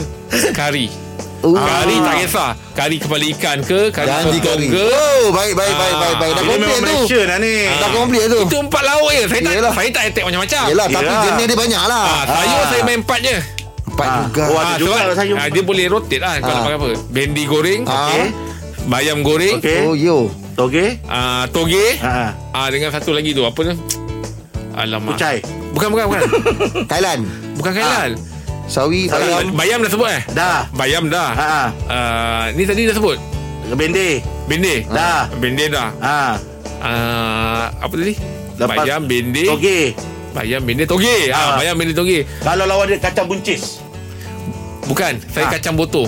kari. 0.51 1.06
Oh. 1.39 1.53
Kari 1.53 1.97
tak 1.99 2.15
kisah. 2.19 2.51
Kari 2.73 2.97
kepala 2.97 3.25
ikan 3.31 3.59
ke, 3.61 3.81
kari 3.89 4.07
Janji 4.07 4.25
sotong 4.35 4.57
kari. 4.57 4.67
ke. 4.69 4.83
Oh, 4.83 5.25
baik 5.31 5.53
baik 5.53 5.75
baik 5.75 5.93
Ah. 5.93 5.99
baik 5.99 6.15
baik. 6.17 6.33
Dah 6.33 6.43
Ini 6.43 6.49
komplit 6.49 6.67
memang 6.67 6.81
tu. 6.81 6.87
Malaysia 6.87 7.21
lah 7.23 7.39
ni. 7.39 7.55
Dah 7.67 7.89
komplit 7.91 8.25
tu. 8.27 8.39
Itu 8.43 8.57
empat 8.59 8.83
lauk 8.85 9.09
je. 9.09 9.23
Saya 9.23 9.41
tak 9.41 9.53
Yelah. 9.53 9.73
saya 9.73 9.89
tak 9.91 10.03
attack 10.07 10.25
macam-macam. 10.25 10.63
Yelah, 10.67 10.87
tapi 10.87 11.05
Yelah. 11.07 11.23
jenis 11.27 11.45
dia 11.47 11.57
banyak 11.57 11.83
lah. 11.85 12.05
Ah, 12.05 12.23
sayur 12.27 12.63
saya 12.67 12.83
main 12.83 12.99
empat 12.99 13.19
je. 13.21 13.37
Empat 13.87 14.07
Ah. 14.07 14.17
juga. 14.23 14.43
Oh, 14.45 14.57
ada 14.57 14.75
juga 14.75 14.91
sebab, 14.91 15.05
lah 15.05 15.17
sayur. 15.17 15.37
ah, 15.37 15.47
dia 15.49 15.63
boleh 15.63 15.85
rotate 15.87 16.19
lah 16.19 16.33
kalau 16.37 16.53
Ah. 16.53 16.63
pakai 16.63 16.77
apa. 16.77 16.89
Bendi 17.09 17.43
goreng, 17.45 17.81
Ah. 17.83 17.95
Okey. 18.07 18.25
bayam 18.87 19.19
goreng, 19.23 19.57
Okey. 19.59 19.79
Oh, 19.83 19.95
yo. 19.95 20.19
Okey. 20.57 20.89
ah, 21.07 21.45
toge, 21.49 21.87
Ha. 21.99 22.33
ah, 22.51 22.69
dengan 22.69 22.91
satu 22.91 23.11
lagi 23.11 23.31
tu 23.31 23.43
apa 23.43 23.61
tu? 23.63 23.75
Alamak. 24.73 25.15
Kucai. 25.15 25.41
Bukan 25.71 25.89
bukan 25.91 26.05
bukan. 26.07 26.23
Thailand. 26.91 27.21
bukan 27.55 27.73
kailan. 27.73 28.11
Sawi, 28.67 29.07
Bayam. 29.07 29.23
ayam. 29.47 29.55
bayam 29.55 29.79
dah 29.81 29.91
sebut 29.91 30.11
eh? 30.11 30.23
Dah. 30.35 30.67
Bayam 30.75 31.07
dah. 31.07 31.31
Ha. 31.33 31.51
Ah, 31.87 32.45
ni 32.51 32.67
tadi 32.67 32.83
dah 32.83 32.95
sebut. 32.95 33.15
Bende. 33.73 34.23
Bende. 34.45 34.83
Dah. 34.87 35.31
Bende 35.33 35.65
dah. 35.71 35.89
Ha. 35.97 36.19
Ah, 36.77 37.65
apa 37.79 37.95
tadi? 37.95 38.15
Lepas- 38.57 38.79
bayam, 38.79 39.01
bende. 39.05 39.45
Okey. 39.51 39.85
Bayam, 40.33 40.61
bende, 40.63 40.85
toge. 40.85 41.33
Ah, 41.33 41.55
Ah. 41.55 41.57
bayam, 41.57 41.75
bende, 41.75 41.95
toge. 41.95 42.29
Kalau 42.41 42.65
lawan 42.65 42.87
dia 42.87 42.99
kacang 42.99 43.25
buncis. 43.25 43.81
Bukan. 44.85 45.17
Saya 45.27 45.49
Ah. 45.49 45.53
kacang 45.55 45.75
boto. 45.75 46.05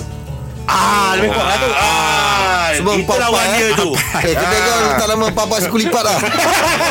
Ah, 0.63 1.17
lebih 1.17 1.33
kuat 1.33 1.45
lah 1.47 1.57
tu. 1.57 1.69
Ah, 1.71 1.98
Semua 2.79 2.93
itu 2.95 3.13
lawan 3.13 3.43
eh. 3.45 3.57
dia 3.57 3.69
tu. 3.75 3.89
Eh, 4.21 4.33
kedai 4.33 4.59
kau 4.61 4.77
tak 4.95 5.07
lama 5.07 5.25
papa 5.29 5.55
suku 5.59 5.77
lipat 5.79 6.03
lah. 6.03 6.17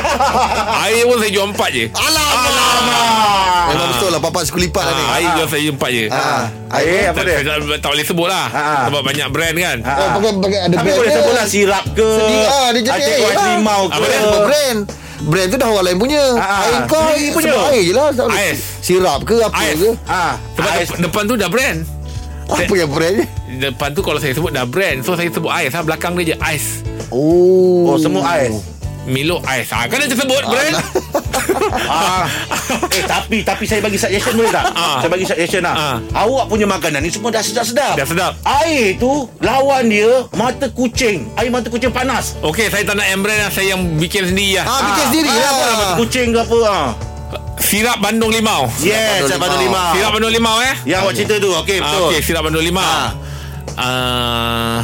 Air 0.84 1.04
pun 1.04 1.16
saya 1.16 1.30
jual 1.30 1.46
empat 1.48 1.68
je. 1.70 1.84
Alamak. 1.90 3.64
Memang 3.68 3.88
betul 3.90 4.08
lah 4.08 4.20
papa 4.20 4.40
suku 4.42 4.58
lipat 4.60 4.82
lah 4.82 4.92
ni. 4.92 5.02
Ah, 5.02 5.14
air 5.14 5.28
jual 5.34 5.46
saya 5.46 5.68
empat 5.68 5.90
je. 5.90 6.04
Ah. 6.08 6.42
Air 6.70 7.02
apa 7.06 7.18
Tak, 7.18 7.24
dia? 7.26 7.36
saya 7.38 7.46
tak, 7.58 7.78
tak 7.78 7.90
boleh 7.90 8.04
sebut 8.06 8.26
lah 8.26 8.46
Ah. 8.48 8.84
Sebab 8.86 9.00
banyak 9.02 9.26
brand 9.28 9.56
kan 9.56 9.76
Ah. 9.82 9.92
Oh, 9.94 10.08
pakai 10.14 10.32
pakai 10.38 10.58
ada 10.62 10.74
Tapi 10.74 10.84
brand 10.86 10.98
boleh 10.98 11.12
sebut 11.14 11.34
lah 11.34 11.46
sirap 11.46 11.84
ke 11.90 12.08
Sedih 12.14 12.44
ah, 12.46 12.68
dia 12.70 12.82
jadi 12.82 13.02
air 13.10 13.18
lah. 13.30 13.44
limau 13.54 13.82
ke 13.86 13.94
Apa 13.94 14.38
brand? 14.44 14.78
Brand 15.20 15.48
tu 15.50 15.56
dah 15.56 15.66
orang 15.66 15.84
lain 15.84 15.98
punya. 15.98 16.24
Ah, 16.34 16.62
Air 16.62 16.78
kau 16.86 17.02
air 17.02 17.30
punya. 17.30 17.52
air 17.68 17.82
je 17.82 17.92
lah. 17.92 18.08
Tak. 18.10 18.26
Ais. 18.30 18.58
Sirap 18.80 19.20
ke 19.22 19.36
apa 19.38 19.56
Ais. 19.58 19.76
ke? 19.76 19.90
Ah, 20.06 20.32
Sebab 20.54 20.70
ais. 20.70 20.86
dep- 20.86 21.00
depan 21.02 21.22
tu 21.24 21.34
dah 21.34 21.48
brand 21.48 21.78
Apa 22.48 22.74
yang 22.74 22.88
brand 22.88 23.14
ni? 23.14 23.24
Depan 23.58 23.92
tu 23.92 24.00
kalau 24.00 24.16
saya 24.16 24.32
sebut 24.32 24.50
dah 24.50 24.64
brand 24.64 25.00
So 25.00 25.12
saya 25.12 25.28
sebut 25.28 25.48
ais 25.48 25.68
lah 25.68 25.84
Belakang 25.84 26.16
dia 26.16 26.32
je 26.32 26.36
ais 26.38 26.80
Oh. 27.08 27.88
Oh, 27.88 27.96
semua 27.96 28.20
ais. 28.36 28.52
Milo 29.04 29.40
ais 29.42 29.64
ha, 29.72 29.88
Kan 29.88 29.96
dia 29.98 30.12
sebut 30.12 30.44
brand 30.44 30.74
ah. 31.88 32.28
Eh 32.92 33.04
tapi 33.04 33.40
tapi 33.40 33.64
saya 33.64 33.80
bagi 33.80 33.96
suggestion 33.96 34.36
boleh 34.36 34.52
tak? 34.52 34.68
Ah. 34.70 35.00
Saya 35.00 35.08
bagi 35.08 35.24
suggestion 35.24 35.64
lah. 35.64 35.74
Ah. 35.74 35.96
Awak 36.18 36.44
punya 36.48 36.68
makanan 36.68 37.00
ni 37.00 37.08
semua 37.08 37.32
dah 37.32 37.40
sedap-sedap. 37.40 37.96
Dah 37.96 38.04
sedap 38.04 38.32
Air 38.44 38.96
tu 38.96 39.24
lawan 39.40 39.88
dia 39.88 40.28
mata 40.34 40.68
kucing. 40.68 41.32
Air 41.34 41.48
mata 41.48 41.68
kucing 41.68 41.88
panas. 41.88 42.36
Okey 42.44 42.68
saya 42.68 42.84
tak 42.84 43.00
nak 43.00 43.08
yang 43.08 43.20
brand 43.20 43.40
lah 43.40 43.50
Saya 43.50 43.72
yang 43.72 43.82
bikin 43.96 44.28
sendiri 44.28 44.60
lah 44.60 44.64
Ah, 44.66 44.80
bikin 44.84 45.04
sendiri 45.08 45.30
ah, 45.30 45.40
lah. 45.40 45.52
Mata 45.56 45.86
kucing 45.96 46.26
ke 46.32 46.38
apa 46.38 46.58
ah. 46.64 46.86
Sirap 47.68 48.00
bandung 48.00 48.30
limau 48.30 48.64
Yes, 48.80 49.20
Bandung 49.20 49.28
saya 49.28 49.38
bandung 49.38 49.60
limau. 49.60 49.76
lima. 49.76 49.92
Sirap 49.92 50.10
bandung 50.10 50.32
limau 50.32 50.56
eh 50.58 50.74
Yang 50.84 50.98
awak 50.98 51.14
cerita 51.14 51.34
tu. 51.36 51.50
Okey, 51.54 51.78
betul. 51.78 52.08
Okey 52.08 52.20
sirap 52.22 52.42
bandung 52.42 52.62
limau 52.62 52.80
Ah. 52.80 53.10
Ah, 53.78 54.82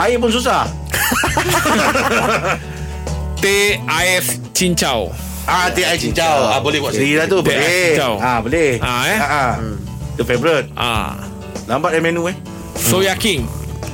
Air 0.00 0.16
pun 0.16 0.30
susah. 0.30 0.64
Teh 3.36 3.76
ais 3.84 4.40
cincau 4.52 5.12
Ah, 5.42 5.66
teh 5.68 5.82
air 5.82 5.98
cincau. 5.98 6.48
Ah, 6.48 6.62
boleh 6.62 6.78
buat 6.78 6.94
sendiri 6.94 7.18
lah 7.18 7.26
tu. 7.26 7.42
Teh 7.42 7.50
air 7.50 7.58
Boleh. 7.58 7.84
cincau. 7.90 8.12
Ah, 8.16 8.38
boleh. 8.38 8.70
Ah, 8.78 9.02
eh? 9.04 9.18
Ah, 9.18 9.26
ah. 9.26 9.52
Itu 10.14 10.22
favourite. 10.22 10.70
ah. 10.72 11.18
Lambat 11.66 11.92
eh 11.92 12.00
menu 12.00 12.24
eh. 12.24 12.36
Soya 12.72 13.12
king 13.12 13.44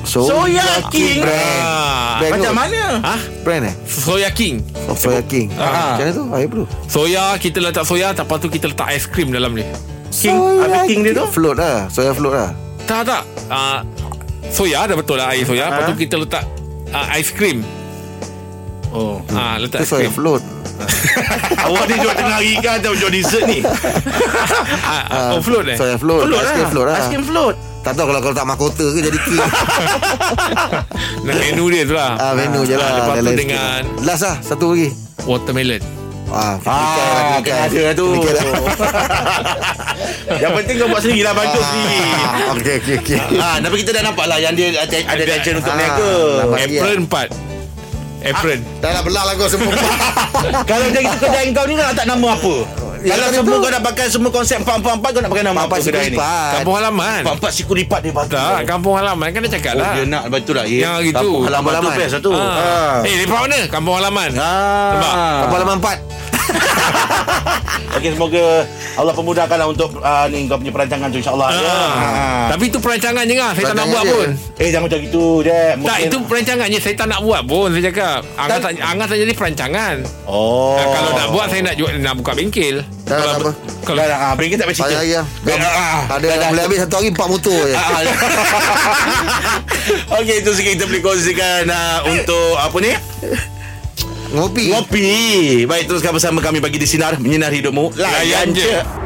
Soya 0.09 0.65
King. 0.89 1.21
Brand. 1.21 1.61
ah. 1.61 2.17
Brand 2.19 2.33
Macam 2.35 2.53
mana? 2.55 2.81
Ah, 2.99 3.21
Brand 3.39 3.63
eh? 3.63 3.75
Soya 3.85 4.29
king 4.29 4.65
Oh, 4.89 4.97
Soya 4.97 5.21
King. 5.21 5.53
Ah. 5.53 5.93
Macam 5.93 6.01
mana 6.01 6.11
tu? 6.11 6.23
Air 6.33 6.47
bro. 6.47 6.63
Soya 6.85 7.37
kita 7.37 7.61
letak 7.61 7.85
soya 7.85 8.11
Lepas 8.11 8.37
tu 8.37 8.49
kita 8.49 8.65
letak 8.67 8.89
aiskrim 8.89 9.29
dalam 9.29 9.53
ni 9.53 9.61
King. 10.09 10.33
Habis 10.33 10.81
King 10.85 10.99
dia 11.03 11.13
tu? 11.15 11.25
Float 11.29 11.55
lah. 11.55 11.85
Soya 11.87 12.11
float 12.11 12.33
lah. 12.33 12.49
Tak 12.83 13.05
tak 13.05 13.21
uh, 13.47 13.85
Soya 14.49 14.83
dah 14.83 14.97
betul 14.97 15.15
lah 15.15 15.29
air 15.29 15.45
soya 15.45 15.69
Lepas 15.69 15.83
Ha? 15.85 15.87
tu 15.87 15.95
kita 15.95 16.15
letak 16.17 16.43
uh, 16.89 17.13
Aiskrim 17.13 17.61
Oh. 18.89 19.21
Ah, 19.29 19.61
Letak 19.61 19.85
Itu 19.85 19.93
soya 19.93 20.09
aiskrim 20.09 20.17
float. 20.17 20.41
Awak 21.61 21.83
ni 21.85 21.95
jual 21.99 22.15
tengah 22.15 22.35
hari 22.35 22.53
kan 22.57 22.79
atau 22.79 22.95
jual 22.95 23.11
dessert 23.11 23.45
ni? 23.45 23.61
ah, 23.61 25.35
Oh 25.35 25.39
float 25.39 25.65
eh 25.67 25.77
Soya 25.77 25.95
float. 25.95 26.25
Float 26.25 26.41
Ice 26.41 26.49
cream 26.49 26.63
lah. 26.63 26.71
float 26.71 26.85
lah. 26.87 26.95
Ice 26.97 27.07
cream 27.07 27.23
float. 27.23 27.55
Tak 27.89 27.97
tahu 27.97 28.05
kalau 28.05 28.21
kau 28.21 28.29
letak 28.29 28.45
mahkota 28.45 28.85
ke 28.87 28.99
jadi 29.01 29.19
king. 29.19 29.41
Nah, 31.19 31.33
Menu 31.35 31.67
dia 31.67 31.83
tu 31.83 31.93
lah 31.93 32.13
ah, 32.15 32.31
menu 32.31 32.61
je 32.61 32.73
lah. 32.73 32.85
Ah, 32.85 32.95
Lepas 32.95 33.15
Dah 33.17 33.23
tu 33.23 33.33
dengan. 33.35 33.81
Last 33.99 34.23
lah. 34.23 34.35
Satu 34.39 34.65
lagi. 34.71 34.93
Watermelon 35.25 35.81
Ah, 36.29 36.61
Ah, 36.61 37.41
kan 37.41 37.65
ada 37.65 37.79
lah 37.81 37.93
tu. 37.93 38.07
Yang 40.39 40.51
penting 40.53 40.75
kau 40.77 40.87
buat 40.87 41.01
sendiri 41.01 41.25
lah 41.25 41.33
Bantu 41.33 41.57
sendiri 41.59 41.99
Ah, 42.13 42.53
Okey, 42.53 42.75
okey, 42.77 42.95
okey. 43.01 43.17
Ah, 43.35 43.57
tapi 43.57 43.75
kita 43.81 43.89
dah 43.91 44.03
nampak 44.05 44.25
lah 44.25 44.37
Yang 44.37 44.53
dia 44.53 44.67
ada, 44.77 44.95
ada 45.09 45.23
attention 45.25 45.53
untuk 45.57 45.73
Ah, 45.73 45.77
mereka. 45.77 46.07
Apron 46.55 46.99
4 47.09 48.29
Apron 48.29 48.59
Dah 48.77 48.91
lah 48.91 49.01
belah 49.01 49.23
lah 49.23 49.33
kau 49.33 49.47
semua. 49.47 49.73
Kalau 50.63 50.85
jadi 50.87 51.07
kedai 51.09 51.49
kau 51.49 51.65
ni 51.65 51.73
nak 51.73 51.95
tak 51.95 52.05
nama 52.05 52.27
apa? 52.29 52.55
Ya, 52.99 53.15
Kalau 53.15 53.27
semua 53.31 53.53
itu. 53.53 53.63
kau 53.63 53.71
nak 53.71 53.83
pakai 53.85 54.05
Semua 54.07 54.27
konsep 54.29 54.57
empat-empat 54.59 55.09
Kau 55.09 55.21
nak 55.21 55.29
pakai 55.29 55.45
nama 55.45 55.59
apa 55.61 55.75
kedai 55.77 56.05
ni? 56.05 56.13
lipat. 56.13 56.51
Kampung 56.53 56.75
halaman 56.75 57.19
Empat-empat 57.21 57.51
siku 57.51 57.71
lipat 57.73 57.99
dia 58.01 58.11
bagi 58.11 58.31
Tak 58.31 58.61
Kampung 58.65 58.93
halaman 58.93 59.27
Kan 59.29 59.39
dah 59.39 59.51
cakap 59.51 59.73
Oh 59.73 59.79
lah 59.79 59.91
dia 59.93 60.03
nak 60.05 60.23
Betul 60.27 60.53
lah 60.53 60.65
Yang 60.65 60.95
gitu. 61.07 61.15
Kampung 61.15 61.43
halaman 61.45 61.69
tu 61.69 61.75
Halaman. 61.79 61.95
best 61.95 62.11
lah 62.11 62.21
tu 62.21 62.31
ah. 62.33 62.99
Eh 63.01 63.15
lepas 63.17 63.39
mana 63.39 63.59
Kampung 63.65 63.95
halaman 63.95 64.29
Nampak? 64.33 65.13
Ah. 65.13 65.39
Apa 65.41 65.53
halaman 65.55 65.75
empat? 65.79 65.97
Okey 67.89 68.13
semoga 68.13 68.63
Allah 68.95 69.11
pemudahkanlah 69.11 69.65
untuk 69.65 69.89
uh, 69.97 70.23
ni 70.27 70.45
kau 70.45 70.55
punya 70.55 70.69
perancangan 70.69 71.07
tu 71.09 71.17
insya-Allah 71.17 71.47
ah. 71.47 71.55
ya. 71.55 71.65
Ah. 71.65 72.45
Tapi 72.49 72.63
tu 72.67 72.77
perancangan 72.77 73.23
je 73.23 73.33
lah 73.33 73.51
Saya 73.53 73.65
tak 73.65 73.75
nak 73.75 73.87
buat 73.87 74.03
je. 74.03 74.11
pun 74.11 74.27
Eh 74.57 74.67
jangan 74.69 74.83
macam 74.85 74.99
gitu 74.99 75.23
Dek 75.41 75.73
Tak 75.79 75.97
itu 76.01 76.17
perancangan 76.25 76.65
je 76.67 76.79
Saya 76.81 76.95
tak 76.95 77.07
nak 77.07 77.19
buat 77.21 77.41
pun 77.45 77.67
Saya 77.71 77.83
cakap 77.85 78.19
Angas, 78.35 78.51
Tak- 78.51 78.75
tak, 78.75 78.81
Angas 78.81 79.07
tak 79.07 79.17
jadi 79.19 79.33
perancangan 79.33 79.95
Oh 80.25 80.75
Ah, 80.75 80.85
Kalau 80.89 81.09
nak 81.13 81.27
buat 81.29 81.45
Saya 81.47 81.61
nak 81.63 81.75
jual 81.77 81.91
Nak 81.95 82.13
buka 82.17 82.31
bengkel 82.33 82.75
Dah, 83.05 83.15
Kalau 83.15 83.27
tak 83.27 83.39
apa. 83.39 83.51
Kalau 83.81 83.97
Dah 83.97 84.05
dah 84.05 84.17
ah, 84.19 84.31
kita 84.35 84.59
tak 84.59 84.67
Saya 84.75 84.97
lagi 84.97 85.13
yang 85.13 85.27
Ah, 85.59 86.01
Ada 86.09 86.19
dah, 86.19 86.35
yang 86.35 86.51
boleh 86.51 86.63
habis 86.65 86.79
satu 86.83 86.95
hari 86.95 87.07
empat 87.09 87.27
motor 87.27 87.59
je. 87.63 87.75
Okey 90.19 90.35
itu 90.41 90.51
sikit 90.53 90.71
kita 90.77 90.85
boleh 90.85 91.01
kongsikan 91.01 91.63
uh, 91.65 91.97
Untuk 92.05 92.49
apa 92.55 92.77
ni 92.77 92.91
Ngopi. 94.29 94.69
Ngopi 94.69 95.09
Baik 95.65 95.89
teruskan 95.89 96.13
bersama 96.13 96.37
kami 96.37 96.61
Bagi 96.61 96.77
di 96.77 96.85
Sinar 96.85 97.17
Menyinar 97.17 97.49
hidupmu 97.49 97.97
Layan 97.97 98.13
Layan 98.13 98.47
je. 98.53 98.61
je 98.61 98.98